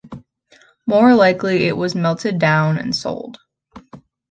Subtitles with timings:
[0.87, 3.37] More likely it was melted down and sold.